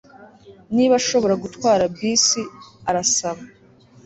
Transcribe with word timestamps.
niba 0.75 0.93
ashobora 1.01 1.35
gutwara 1.43 1.83
bisi 1.95 2.41
Arasaba 2.89 3.41